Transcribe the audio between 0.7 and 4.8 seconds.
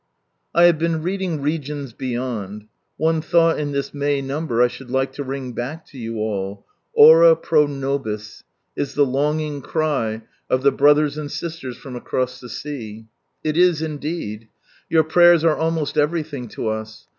been reading Regions Beyond. One thought in this May number I